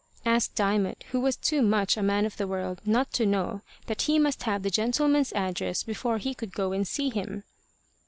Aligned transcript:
asked 0.25 0.55
Diamond, 0.55 1.05
who 1.11 1.21
was 1.21 1.35
too 1.35 1.61
much 1.61 1.95
a 1.95 2.01
man 2.01 2.25
of 2.25 2.35
the 2.37 2.47
world 2.47 2.81
not 2.87 3.13
to 3.13 3.23
know 3.23 3.61
that 3.85 4.01
he 4.01 4.17
must 4.17 4.41
have 4.41 4.63
the 4.63 4.71
gentleman's 4.71 5.31
address 5.33 5.83
before 5.83 6.17
he 6.17 6.33
could 6.33 6.53
go 6.53 6.71
and 6.71 6.87
see 6.87 7.09
him. 7.11 7.43